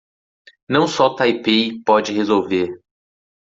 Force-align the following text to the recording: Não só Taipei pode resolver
Não 0.67 0.87
só 0.87 1.13
Taipei 1.13 1.79
pode 1.85 2.11
resolver 2.11 2.81